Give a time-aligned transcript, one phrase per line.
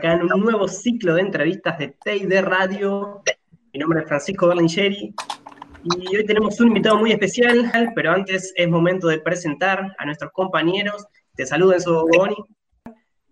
[0.00, 3.22] Acá en un nuevo ciclo de entrevistas de TEI Radio.
[3.74, 5.14] Mi nombre es Francisco Berlingeri
[5.84, 10.32] y hoy tenemos un invitado muy especial, pero antes es momento de presentar a nuestros
[10.32, 11.06] compañeros.
[11.34, 12.34] Te saludo Enzo Boni.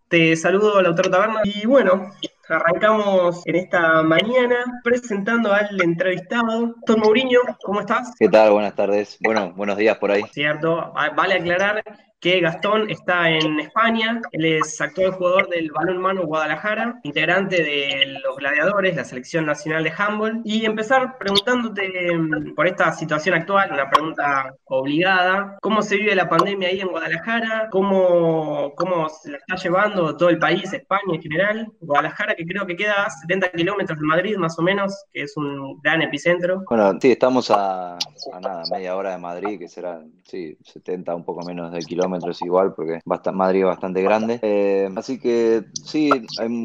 [0.08, 1.40] Te saludo Lautaro Taberna.
[1.44, 2.10] Y bueno,
[2.50, 7.40] arrancamos en esta mañana presentando al entrevistado, Tom Mourinho.
[7.62, 8.12] ¿Cómo estás?
[8.18, 8.52] ¿Qué tal?
[8.52, 9.16] Buenas tardes.
[9.22, 10.22] Bueno, buenos días por ahí.
[10.32, 10.92] Cierto.
[11.16, 11.82] Vale aclarar
[12.20, 18.18] que Gastón está en España, él es actual jugador del Balón Mano Guadalajara, integrante de
[18.24, 23.72] los Gladiadores, la selección nacional de handball, y empezar preguntándote mm, por esta situación actual,
[23.72, 27.68] una pregunta obligada, ¿cómo se vive la pandemia ahí en Guadalajara?
[27.70, 31.72] ¿Cómo, cómo se la está llevando todo el país, España en general?
[31.80, 35.36] Guadalajara que creo que queda a 70 kilómetros de Madrid más o menos, que es
[35.36, 36.64] un gran epicentro.
[36.68, 41.24] Bueno, sí, estamos a, a nada, media hora de Madrid, que será, sí, 70, un
[41.24, 43.00] poco menos de kilómetros kilómetros igual, porque
[43.32, 44.38] Madrid es bastante grande.
[44.42, 46.10] Eh, así que sí,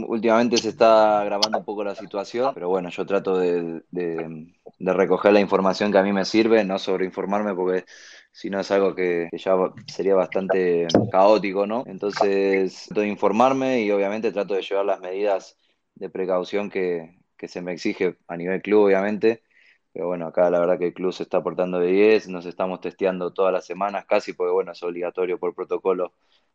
[0.08, 3.84] últimamente se está grabando un poco la situación, pero bueno, yo trato de,
[4.80, 7.86] recoger la información que a mí me sirve, no sobreinformarme porque
[8.32, 9.56] si no es algo que, ya
[9.88, 11.84] sería bastante caótico, ¿no?
[11.86, 15.58] Entonces, trato de informarme y obviamente trato de llevar las medidas
[15.96, 19.44] de precaución que, que se me exige a nivel club, obviamente.
[19.94, 22.82] Pero bueno, acá la verdad que el club se está portando de 10, nos estamos
[22.82, 26.14] testeando todas las semanas casi, porque bueno, es obligatorio por protocolo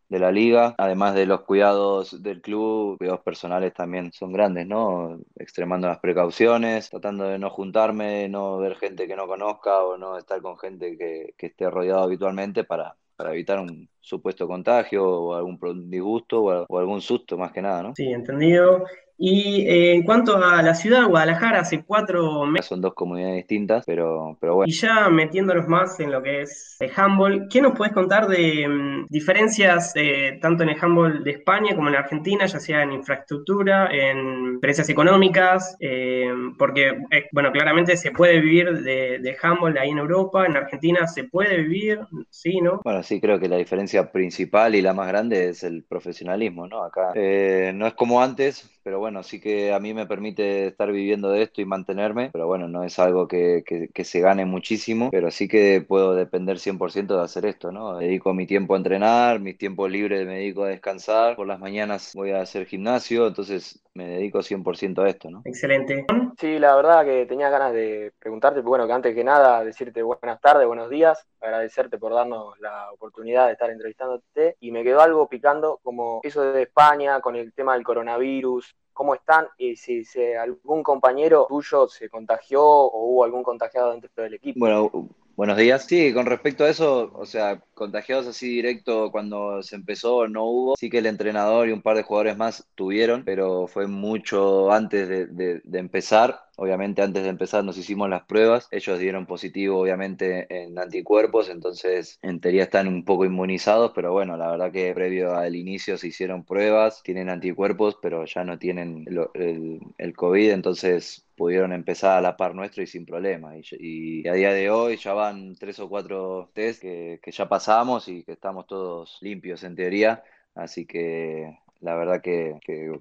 [0.09, 0.75] de la liga.
[0.79, 5.21] Además de los cuidados del club, cuidados personales también son grandes, ¿no?
[5.37, 10.19] Extremando las precauciones, tratando de no juntarme, no ver gente que no conozca o no
[10.19, 15.35] estar con gente que, que esté rodeado habitualmente para, para evitar un supuesto contagio o
[15.35, 17.95] algún disgusto o, o algún susto más que nada, ¿no?
[17.95, 18.85] Sí, entendido.
[19.21, 22.67] Y eh, en cuanto a la ciudad de Guadalajara, hace cuatro meses.
[22.67, 24.71] Son dos comunidades distintas, pero, pero bueno.
[24.71, 28.69] Y ya metiéndonos más en lo que es el handball, ¿qué nos puedes contar de
[28.69, 32.93] mm, diferencias eh, tanto en el handball de España como en Argentina, ya sea en
[32.93, 35.77] infraestructura, en diferencias económicas?
[35.81, 36.97] Eh, porque,
[37.33, 41.57] bueno, claramente se puede vivir de, de handball ahí en Europa, en Argentina se puede
[41.57, 41.99] vivir,
[42.31, 42.81] ¿sí, no?
[42.85, 46.85] Bueno, sí, creo que la diferencia principal y la más grande es el profesionalismo, ¿no?
[46.85, 51.31] Acá no es como antes, pero bueno, sí que a mí me permite estar viviendo
[51.31, 55.31] de esto y mantenerme, pero bueno, no es algo que, que, se gane muchísimo, pero
[55.31, 57.99] sí que puedo depender 100% de hacer esto, ¿no?
[57.99, 62.13] Dedico mi tiempo a entrenar, mis tiempos libres me dedico a descansar, por las mañanas
[62.15, 65.43] voy a hacer gimnasio, entonces me dedico 100% a esto, ¿no?
[65.45, 66.07] Excelente.
[66.39, 70.41] Sí, la verdad que tenía ganas de preguntarte, bueno, que antes que nada decirte buenas
[70.41, 75.29] tardes, buenos días, agradecerte por darnos la oportunidad de estar entrevistándote y me quedó algo
[75.29, 80.03] picando como eso de España con el tema del coronavirus, cómo están y si,
[80.35, 84.59] algún compañero tuyo se contagió o hubo algún contagiado dentro del equipo.
[84.59, 84.91] Bueno,
[85.37, 85.85] buenos días.
[85.85, 90.77] Sí, con respecto a eso, o sea, contagiados así directo cuando se empezó no hubo.
[90.77, 95.09] Sí que el entrenador y un par de jugadores más tuvieron, pero fue mucho antes
[95.09, 100.49] de, de empezar Obviamente antes de empezar nos hicimos las pruebas, ellos dieron positivo obviamente
[100.51, 105.37] en anticuerpos, entonces en teoría están un poco inmunizados, pero bueno, la verdad que previo
[105.37, 109.05] al inicio se hicieron pruebas, tienen anticuerpos, pero ya no tienen
[109.35, 113.53] el, COVID, entonces pudieron empezar a la par nuestro y sin problema.
[113.57, 118.09] Y, a día de hoy ya van tres o cuatro test que, que ya pasamos
[118.09, 120.25] y que estamos todos limpios en teoría,
[120.57, 122.59] así que la verdad que,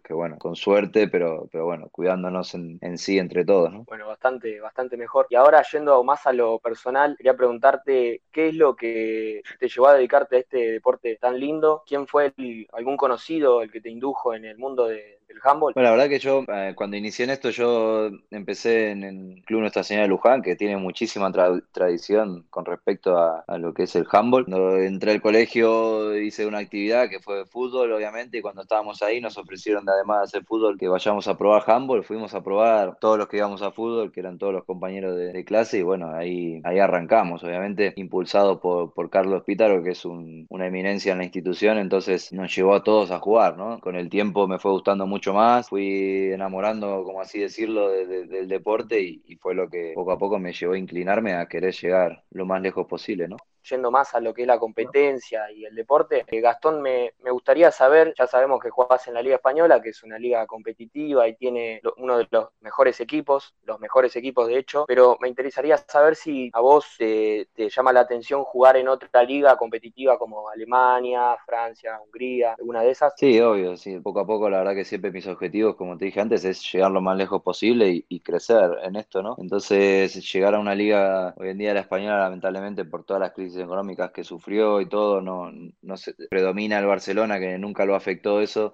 [0.10, 3.84] bueno, con suerte, pero, pero bueno, cuidándonos en, en, sí entre todos, ¿no?
[3.86, 5.28] Bueno, bastante, bastante mejor.
[5.30, 9.88] Y ahora yendo más a lo personal, quería preguntarte qué es lo que te llevó
[9.88, 12.34] a dedicarte a este deporte tan lindo, quién fue
[12.74, 15.74] algún conocido el que te indujo en el mundo de, el handball?
[15.74, 19.62] Bueno, la verdad que yo, eh, cuando inicié en esto, yo empecé en el Club
[19.62, 21.32] Nuestra Señora de Luján, que tiene muchísima
[21.72, 24.46] tradición con respecto a, lo que es el handball.
[24.46, 29.02] Cuando entré al colegio hice una actividad que fue de fútbol, obviamente, y cuando estábamos
[29.02, 32.04] ahí nos ofrecieron, de, además de hacer fútbol, que vayamos a probar handball.
[32.04, 35.46] Fuimos a probar todos los que íbamos a fútbol, que eran todos los compañeros de,
[35.46, 40.68] clase, y bueno, ahí, ahí arrancamos, obviamente, impulsado por, por Carlos Pítaro, que es una
[40.68, 43.80] eminencia en la institución, entonces nos llevó a todos a jugar, ¿no?
[43.80, 49.02] Con el tiempo me fue gustando mucho más, fui enamorando, como así decirlo, del deporte
[49.02, 52.46] y, fue lo que poco a poco me llevó a inclinarme a querer llegar lo
[52.46, 53.38] más lejos posible, ¿no?
[53.70, 57.32] Yendo más a lo que es la competencia y el deporte, eh, Gastón, me, me,
[57.32, 61.28] gustaría saber, ya sabemos que jugás en la Liga Española, que es una liga competitiva
[61.28, 65.78] y tiene uno de los mejores equipos, los mejores equipos de hecho, pero me interesaría
[65.78, 70.50] saber si a vos te, te llama la atención jugar en otra liga competitiva como
[70.50, 73.14] Alemania, Francia, Hungría, alguna de esas.
[73.18, 76.22] Sí, obvio, sí, poco a poco la verdad que siempre mis objetivos, como te dije
[76.22, 79.36] antes, es llegar lo más lejos posible y, y crecer en esto, ¿no?
[79.38, 83.57] Entonces, llegar a una liga, hoy en día la española, lamentablemente, por todas las crisis
[83.60, 85.52] económicas que sufrió y todo, no,
[85.82, 88.74] no se predomina el Barcelona, que nunca lo afectó eso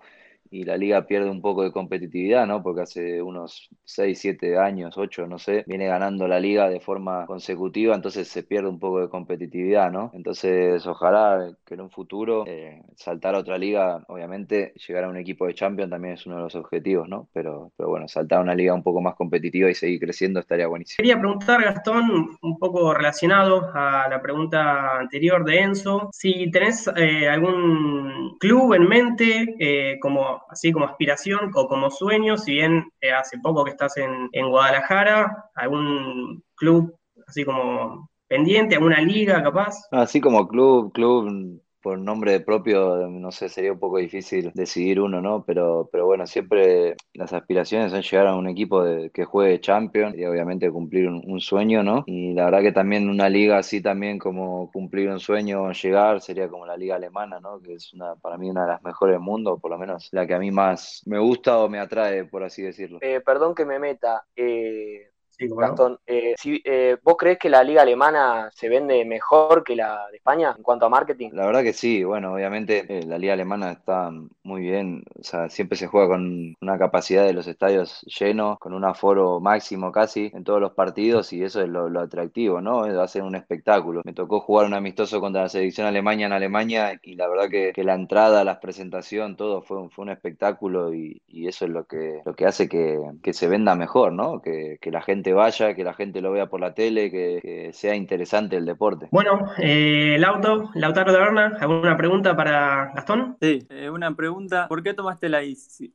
[0.54, 2.62] y la liga pierde un poco de competitividad, ¿no?
[2.62, 7.26] Porque hace unos 6, 7 años, 8, no sé, viene ganando la liga de forma
[7.26, 10.12] consecutiva, entonces se pierde un poco de competitividad, ¿no?
[10.14, 15.18] Entonces, ojalá que en un futuro eh, saltar a otra liga, obviamente, llegar a un
[15.18, 17.30] equipo de Champions también es uno de los objetivos, ¿no?
[17.34, 20.68] Pero, pero bueno, saltar a una liga un poco más competitiva y seguir creciendo estaría
[20.68, 20.98] buenísimo.
[20.98, 27.28] Quería preguntar, Gastón, un poco relacionado a la pregunta anterior de Enzo, si tenés eh,
[27.28, 33.12] algún club en mente, eh, como así como aspiración o como sueño, si bien eh,
[33.12, 36.96] hace poco que estás en, en, Guadalajara, algún club
[37.28, 39.76] así como pendiente, alguna liga capaz.
[39.92, 45.22] Así como club, club por nombre propio, no sé, sería un poco difícil decidir uno,
[45.22, 45.44] ¿no?
[45.44, 50.16] Pero, pero bueno, siempre las aspiraciones son llegar a un equipo de, que juegue Champions
[50.18, 52.06] y obviamente cumplir un, sueño, ¿no?
[52.08, 56.48] Y la verdad que también una liga así también como cumplir un sueño, llegar, sería
[56.48, 57.60] como la liga alemana, ¿no?
[57.60, 60.26] Que es una, para mí una de las mejores del mundo, por lo menos la
[60.26, 63.00] que a mí más me gusta o me atrae, por así decirlo.
[63.02, 67.64] Eh, perdón que me meta, eh, Sí, Gastón, eh, si, eh, ¿vos crees que la
[67.64, 71.32] liga alemana se vende mejor que la de España en cuanto a marketing?
[71.34, 74.12] La verdad que sí, bueno, obviamente eh, la liga alemana está
[74.44, 78.74] muy bien, o sea, siempre se juega con una capacidad de los estadios llenos, con
[78.74, 82.82] un aforo máximo casi en todos los partidos y eso es lo, lo atractivo, ¿no?
[82.82, 84.02] Va a ser un espectáculo.
[84.06, 87.74] Me tocó jugar un amistoso contra la selección alemana en Alemania y la verdad que,
[87.74, 91.72] que la entrada, la presentación, todo fue un, fue un espectáculo y, y, eso es
[91.72, 94.42] lo que, lo que hace que, que se venda mejor, ¿no?
[94.42, 97.74] Que, que la gente vaya, que la gente lo vea por la tele, que, que
[97.74, 99.08] sea interesante el deporte.
[99.12, 103.38] Bueno, eh, Lauto, Lautaro de Berna, ¿alguna pregunta para Gastón?
[103.42, 104.68] Sí, eh, una pregunta.
[104.68, 105.42] ¿Por qué tomaste la,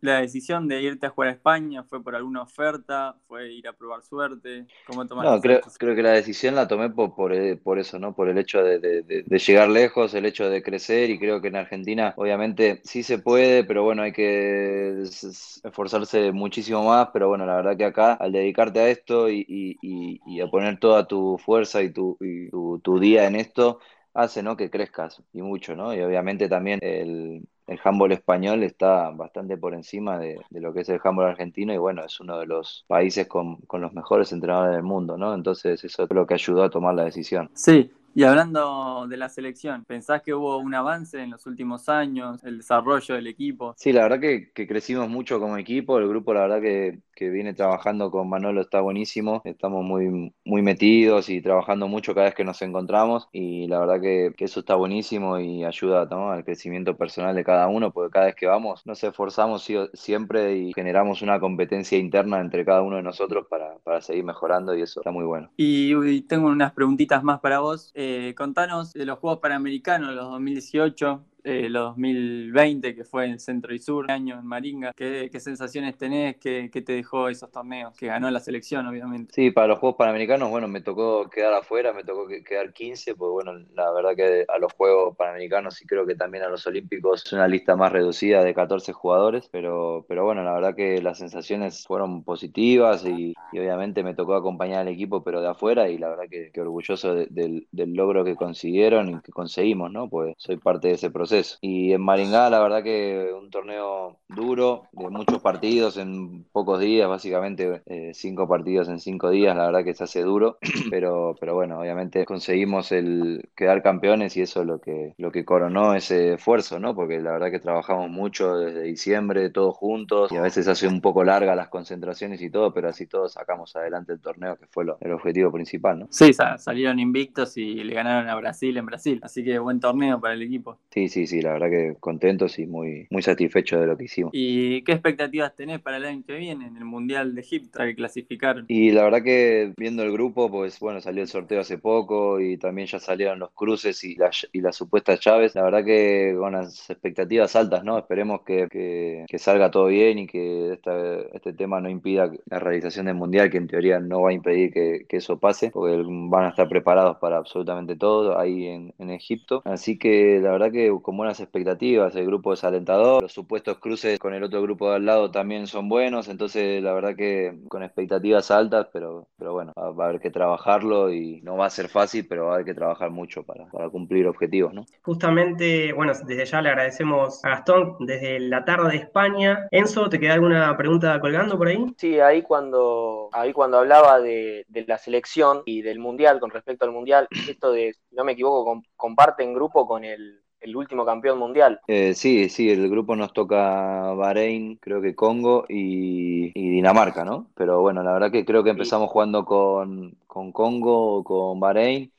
[0.00, 1.82] la, decisión de irte a jugar a España?
[1.84, 3.16] ¿Fue por alguna oferta?
[3.26, 4.66] ¿Fue ir a probar suerte?
[4.86, 8.14] ¿Cómo tomaste No, creo, creo, que la decisión la tomé por, por, por eso, ¿no?
[8.14, 11.40] Por el hecho de, de, de, de, llegar lejos, el hecho de crecer y creo
[11.40, 17.28] que en Argentina obviamente sí se puede, pero bueno, hay que esforzarse muchísimo más, pero
[17.28, 21.08] bueno, la verdad que acá al dedicarte a esto y, y, y, a poner toda
[21.08, 23.80] tu fuerza y, tu, y tu, día en esto
[24.14, 24.56] hace ¿no?
[24.56, 25.94] que crezcas y mucho, ¿no?
[25.94, 30.80] Y obviamente también el, el handball español está bastante por encima de, de, lo que
[30.80, 34.32] es el handball argentino y bueno, es uno de los países con, con, los mejores
[34.32, 35.34] entrenadores del mundo, ¿no?
[35.34, 37.50] Entonces eso es lo que ayudó a tomar la decisión.
[37.54, 42.42] Sí, y hablando de la selección, ¿pensás que hubo un avance en los últimos años,
[42.44, 43.74] el desarrollo del equipo?
[43.76, 47.28] Sí, la verdad que, que crecimos mucho como equipo, el grupo la verdad que, que,
[47.30, 52.34] viene trabajando con Manolo está buenísimo, estamos muy, muy metidos y trabajando mucho cada vez
[52.34, 56.30] que nos encontramos y la verdad que, que eso está buenísimo y ayuda ¿no?
[56.30, 60.72] al crecimiento personal de cada uno, porque cada vez que vamos nos esforzamos siempre y
[60.72, 65.00] generamos una competencia interna entre cada uno de nosotros para, para seguir mejorando y eso
[65.00, 65.50] está muy bueno.
[65.56, 67.92] Y, y tengo unas preguntitas más para vos.
[68.00, 73.74] Eh, contanos de los Juegos Panamericanos, los 2018, eh, los 2020, que fue en Centro
[73.74, 74.92] y Sur, año en Maringa.
[74.94, 76.36] ¿Qué, sensaciones tenés?
[76.36, 77.96] ¿Qué, ¿Qué, te dejó esos torneos?
[77.96, 79.32] Que ganó la selección, obviamente.
[79.34, 83.30] Sí, para los Juegos Panamericanos, bueno, me tocó quedar afuera, me tocó quedar 15, pues
[83.30, 87.24] bueno, la verdad que a los Juegos Panamericanos y creo que también a los Olímpicos
[87.24, 91.18] es una lista más reducida de 14 jugadores, pero, pero bueno, la verdad que las
[91.18, 96.08] sensaciones fueron positivas y, obviamente me tocó acompañar al equipo, pero de afuera y la
[96.08, 100.08] verdad que, orgulloso de, de, del logro que consiguieron y que conseguimos, ¿no?
[100.08, 101.58] Pues soy parte de ese proceso proceso.
[101.60, 107.08] Y en Maringá, la verdad que un torneo duro, de muchos partidos en pocos días,
[107.08, 110.58] básicamente eh, cinco partidos en cinco días, la verdad que se hace duro,
[110.90, 115.44] pero, pero bueno, obviamente conseguimos el quedar campeones y eso es lo que, lo que
[115.44, 116.94] coronó ese esfuerzo, ¿no?
[116.94, 121.00] Porque la verdad que trabajamos mucho desde diciembre, todos juntos, y a veces hace un
[121.00, 124.84] poco larga las concentraciones y todo, pero así todos sacamos adelante el torneo, que fue
[124.84, 126.06] lo, el objetivo principal, ¿no?
[126.10, 130.34] Sí, salieron invictos y le ganaron a Brasil en Brasil, así que buen torneo para
[130.34, 130.78] el equipo.
[130.90, 134.04] Sí, sí sí, sí, la verdad que contentos y muy, muy satisfechos de lo que
[134.04, 134.30] hicimos.
[134.34, 137.94] ¿Y qué expectativas tenés para el año que viene en el Mundial de Egipto, que
[137.94, 138.64] clasificar?
[138.68, 142.56] Y la verdad que viendo el grupo, pues bueno, salió el sorteo hace poco y
[142.56, 144.16] también ya salieron los cruces y,
[144.52, 145.54] y las supuestas llaves.
[145.54, 147.98] La verdad que con las expectativas altas, ¿no?
[147.98, 153.14] Esperemos que, que, salga todo bien y que este tema no impida la realización del
[153.14, 156.48] Mundial, que en teoría no va a impedir que, que eso pase, porque van a
[156.50, 159.62] estar preparados para absolutamente todo ahí en, en Egipto.
[159.64, 164.18] Así que la verdad que con buenas expectativas, el grupo es alentador, los supuestos cruces
[164.18, 167.82] con el otro grupo de al lado también son buenos, entonces la verdad que con
[167.82, 171.88] expectativas altas, pero, pero bueno, va a haber que trabajarlo y no va a ser
[171.88, 174.84] fácil, pero va a haber que trabajar mucho para, para cumplir objetivos, ¿no?
[175.00, 179.66] Justamente, bueno, desde ya le agradecemos a Gastón desde la tarde de España.
[179.70, 181.86] Enzo, ¿te queda alguna pregunta colgando por ahí?
[181.96, 186.84] Sí, ahí cuando, ahí cuando hablaba de, de la selección y del Mundial, con respecto
[186.84, 191.38] al Mundial, esto de, si no me equivoco, comparten grupo con el el último campeón
[191.38, 191.80] mundial.
[191.86, 197.46] Eh, sí, sí, el grupo nos toca Bahrein, creo que Congo y, Dinamarca, ¿no?
[197.54, 202.12] Pero bueno, la verdad que creo que empezamos jugando con, con Congo, con Bahrein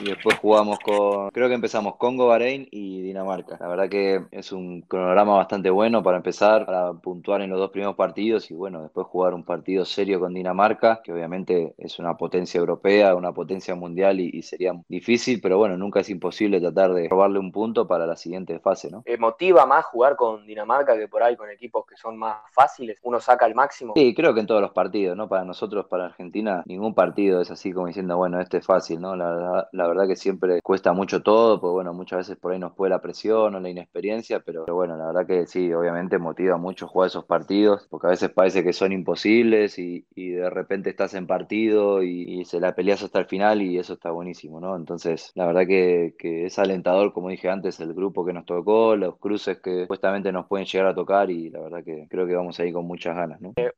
[0.00, 3.56] y después jugamos con, creo que empezamos Congo, Bahrein y Dinamarca.
[3.60, 7.70] La verdad que es un cronograma bastante bueno para empezar, para puntuar en los dos
[7.70, 12.16] primeros partidos y bueno, después jugar un partido serio con Dinamarca, que obviamente es una
[12.16, 17.08] potencia europea, una potencia mundial y, sería difícil, pero bueno, nunca es imposible tratar de
[17.08, 19.04] robarle un punto para la siguiente fase, ¿no?
[19.18, 22.98] ¿Motiva más jugar con Dinamarca que por ahí con equipos que son más fáciles?
[23.02, 23.92] ¿Uno saca el máximo?
[23.94, 25.28] Sí, creo que en todos los partidos, ¿no?
[25.28, 29.14] Para nosotros, para Argentina, ningún partido es así como diciendo, bueno, este es fácil, ¿no?
[29.14, 32.72] La, la verdad que siempre cuesta mucho todo, pues bueno, muchas veces por ahí nos
[32.72, 36.88] puede la presión o la inexperiencia, pero, bueno, la verdad que sí, obviamente motiva mucho
[36.88, 41.26] jugar esos partidos, porque a veces parece que son imposibles y, de repente estás en
[41.26, 44.76] partido y, se la peleas hasta el final y eso está buenísimo, ¿no?
[44.76, 49.18] Entonces, la verdad que, es alentador, como dije antes, el grupo que nos tocó, los
[49.18, 52.58] cruces que supuestamente nos pueden llegar a tocar y la verdad que creo que vamos
[52.60, 53.52] ahí con muchas ganas, ¿no?
[53.56, 53.72] Eh,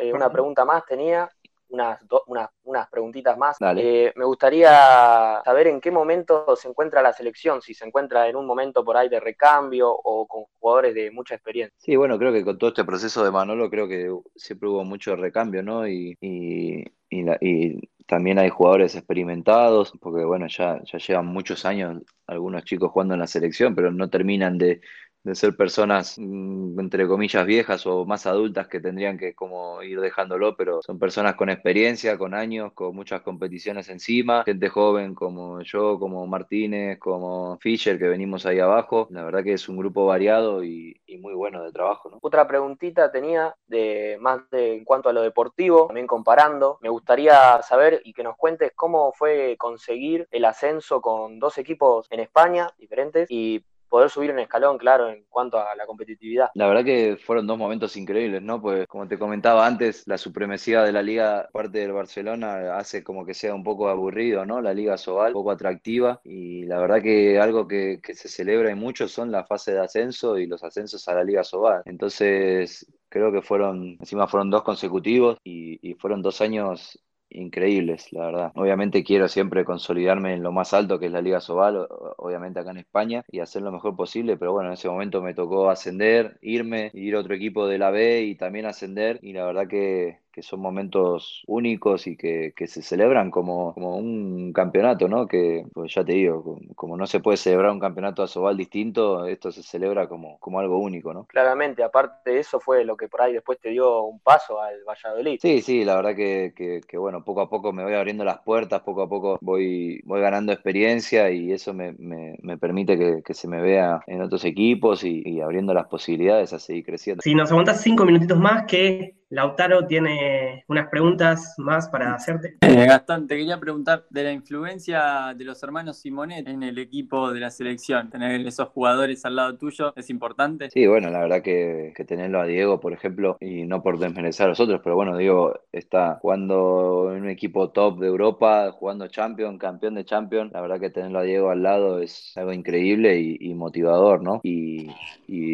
[0.00, 1.28] eh una pregunta más tenía
[1.70, 3.56] unas, unas, unas preguntitas más.
[3.76, 8.36] Eh, me gustaría saber en qué momento se encuentra la selección, si se encuentra en
[8.36, 11.74] un momento por ahí de recambio o con jugadores de mucha experiencia.
[11.78, 15.16] Sí, bueno, creo que con todo este proceso de Manolo creo que siempre hubo mucho
[15.16, 15.86] recambio, ¿no?
[15.86, 22.64] Y, y, y, también hay jugadores experimentados, porque bueno, ya, ya llevan muchos años algunos
[22.64, 24.80] chicos jugando en la selección, pero no terminan de,
[25.22, 30.00] de ser personas, mm, entre comillas, viejas o más adultas que tendrían que como ir
[30.00, 35.60] dejándolo, pero son personas con experiencia, con años, con muchas competiciones encima, gente joven como
[35.62, 39.08] yo, como Martínez, como Fischer, que venimos ahí abajo.
[39.10, 42.10] La verdad que es un grupo variado y, muy bueno de trabajo.
[42.22, 46.78] Otra preguntita tenía de más de, en cuanto a lo deportivo, también comparando.
[46.80, 52.06] Me gustaría saber y que nos cuentes cómo fue conseguir el ascenso con dos equipos
[52.10, 56.48] en España diferentes y poder subir un escalón, claro, en cuanto a la competitividad.
[56.54, 58.62] La verdad que fueron dos momentos increíbles, ¿no?
[58.62, 63.26] Pues como te comentaba antes, la supremacía de la liga parte del Barcelona hace como
[63.26, 64.62] que sea un poco aburrido, ¿no?
[64.62, 68.74] La liga Sobal, un poco atractiva y la verdad que algo que, se celebra y
[68.74, 71.82] mucho son la fase de ascenso y los ascensos a la liga Sobal.
[71.84, 76.98] Entonces creo que fueron, encima fueron dos consecutivos y fueron dos años
[77.30, 78.52] increíbles, la verdad.
[78.54, 82.70] Obviamente quiero siempre consolidarme en lo más alto que es la Liga Sobal, obviamente acá
[82.70, 86.38] en España, y hacer lo mejor posible, pero bueno, en ese momento me tocó ascender,
[86.42, 90.18] irme, ir a otro equipo de la B y también ascender, y la verdad que,
[90.32, 95.26] que son momentos únicos y que, se celebran como, como, un campeonato, ¿no?
[95.26, 99.26] Que, pues ya te digo, como, no se puede celebrar un campeonato a Sobal distinto,
[99.26, 101.24] esto se celebra como, como algo único, ¿no?
[101.24, 104.84] Claramente, aparte de eso fue lo que por ahí después te dio un paso al
[104.84, 105.38] Valladolid.
[105.40, 106.52] Sí, sí, la verdad que,
[106.86, 110.20] que, bueno, poco a poco me voy abriendo las puertas, poco a poco voy, voy
[110.20, 115.22] ganando experiencia y eso me, me, permite que, se me vea en otros equipos y,
[115.24, 117.22] y abriendo las posibilidades a seguir creciendo.
[117.22, 122.56] Si nos aguantas cinco minutitos más, que Lautaro tiene unas preguntas más para hacerte.
[122.62, 127.32] Eh, Gastón, te quería preguntar de la influencia de los hermanos Simonet en el equipo
[127.32, 128.10] de la selección.
[128.10, 130.68] Tener esos jugadores al lado tuyo es importante.
[130.70, 134.48] Sí, bueno, la verdad que, tenerlo a Diego, por ejemplo, y no por desmerecer a
[134.48, 139.58] los otros, pero bueno, Diego está jugando en un equipo top de Europa, jugando Champion,
[139.58, 140.50] campeón de Champion.
[140.52, 144.40] La verdad que tenerlo a Diego al lado es algo increíble y, motivador, ¿no?
[144.42, 144.90] Y,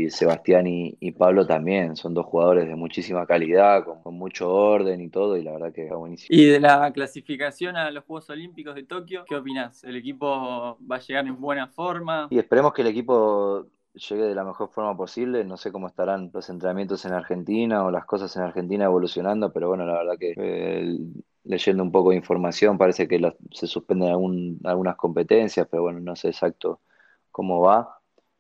[0.09, 5.37] Sebastián y Pablo también son dos jugadores de muchísima calidad con, mucho orden y todo,
[5.37, 6.29] y la verdad que está buenísimo.
[6.31, 9.85] Y de la clasificación a los Juegos Olímpicos de Tokio, ¿qué opinas?
[9.85, 12.29] ¿El equipo va a llegar en buena forma?
[12.31, 15.45] Y esperemos que el equipo llegue de la mejor forma posible.
[15.45, 19.69] No sé cómo estarán los entrenamientos en Argentina o las cosas en Argentina evolucionando, pero
[19.69, 20.99] bueno, la verdad que eh,
[21.45, 23.21] leyendo un poco de información parece que
[23.53, 26.81] se suspenden algunas competencias, pero bueno, no sé exacto
[27.31, 27.96] cómo va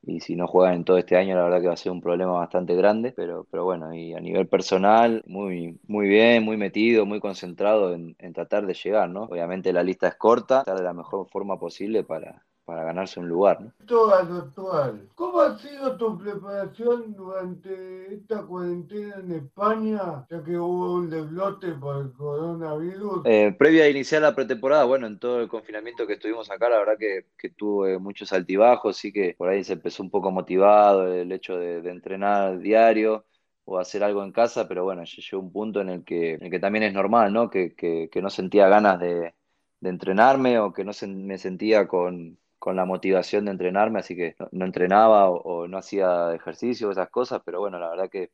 [0.06, 2.00] y si no juegan en todo este año, la verdad que va a ser un
[2.00, 7.06] problema bastante grande, pero, pero bueno, y a nivel personal, muy, muy bien, muy metido,
[7.06, 9.24] muy concentrado en, en tratar de llegar, ¿no?
[9.24, 13.28] Obviamente la lista es corta, estar de la mejor forma posible para, para ganarse un
[13.28, 13.60] lugar.
[13.60, 13.72] ¿no?
[14.12, 15.08] actual.
[15.14, 21.72] ¿Cómo ha sido tu preparación durante esta cuarentena en España, ya que hubo un desblote
[21.72, 23.22] por el coronavirus?
[23.24, 26.78] Eh, previa a iniciar la pretemporada, bueno, en todo el confinamiento que estuvimos acá, la
[26.78, 31.06] verdad que, que tuve muchos altibajos, sí que por ahí se empezó un poco motivado
[31.12, 33.24] el hecho de, de entrenar diario
[33.64, 36.50] o hacer algo en casa, pero bueno, llegó un punto en el que, en el
[36.50, 37.48] que también es normal, ¿no?
[37.48, 39.34] Que, que, que no sentía ganas de,
[39.80, 44.16] de entrenarme o que no se, me sentía con, con la motivación de entrenarme, así
[44.16, 48.30] que no, entrenaba o, no hacía ejercicio, esas cosas, pero bueno, la verdad que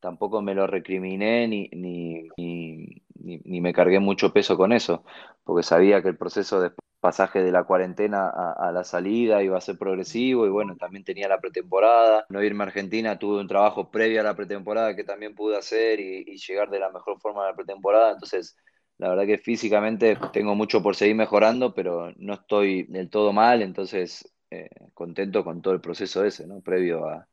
[0.00, 5.04] tampoco me lo recriminé ni, ni, ni, me cargué mucho peso con eso,
[5.44, 9.56] porque sabía que el proceso de pasaje de la cuarentena a, a, la salida iba
[9.56, 13.48] a ser progresivo y bueno, también tenía la pretemporada, no irme a Argentina, tuve un
[13.48, 17.18] trabajo previo a la pretemporada que también pude hacer y, y llegar de la mejor
[17.20, 18.56] forma a la pretemporada, entonces
[19.00, 23.62] la verdad que físicamente tengo mucho por seguir mejorando, pero no estoy del todo mal,
[23.62, 26.60] entonces eh, contento con todo el proceso ese, ¿no?
[26.60, 27.26] Previo a,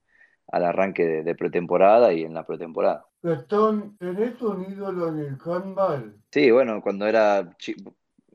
[0.48, 3.06] al arranque de, de, pretemporada y en la pretemporada.
[3.22, 6.16] Gastón, ¿tenés un ídolo en el handball?
[6.32, 7.54] Sí, bueno, cuando era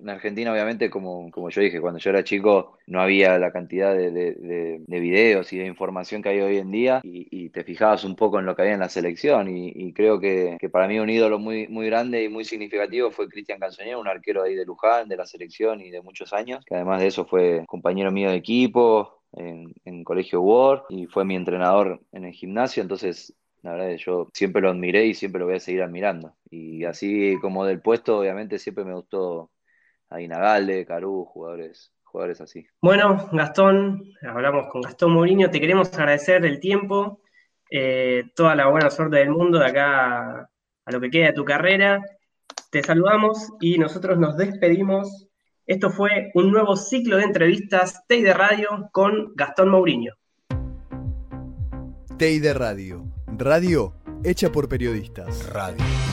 [0.03, 3.95] en Argentina, obviamente, como, como yo dije, cuando yo era chico no había la cantidad
[3.95, 8.05] de, de, de videos y de información que hay hoy en día y, te fijabas
[8.05, 10.99] un poco en lo que había en la selección y, creo que, que, para mí
[10.99, 14.65] un ídolo muy, muy grande y muy significativo fue Cristian Canzoñero, un arquero ahí de
[14.65, 18.31] Luján, de la selección y de muchos años, que además de eso fue compañero mío
[18.31, 23.73] de equipo, en, en, Colegio Ward y fue mi entrenador en el gimnasio, entonces la
[23.73, 26.35] verdad es que yo siempre lo admiré y siempre lo voy a seguir admirando.
[26.51, 29.51] Y así como del puesto, obviamente siempre me gustó
[30.13, 32.67] Aguinagalde, Carú, jugadores, jugadores así.
[32.81, 37.21] Bueno, Gastón, hablamos con Gastón Mourinho, te queremos agradecer el tiempo,
[37.71, 40.51] eh, toda la buena suerte del mundo de acá
[40.85, 42.03] a lo que queda de tu carrera.
[42.71, 45.29] Te saludamos y nosotros nos despedimos.
[45.67, 50.15] Esto fue un nuevo ciclo de entrevistas TEI Radio con Gastón Mourinho.
[52.19, 53.07] TEI Radio,
[53.39, 55.49] radio hecha por periodistas.
[55.51, 56.12] Radio.